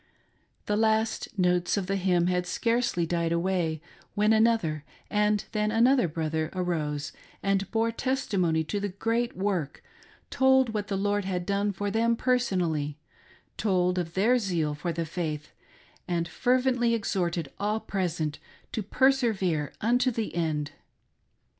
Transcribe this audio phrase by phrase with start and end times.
[0.65, 3.83] The last notes of the hymn had scarcely died away
[4.15, 7.11] when another, and then another brother arose
[7.43, 9.83] and bore testimony to the great work,
[10.31, 12.97] told what the Lord had done for them personally,
[13.57, 15.51] told of their zeal for the faith,
[16.07, 18.39] and fervently exhorted all present
[18.71, 20.71] to persevere unto the end.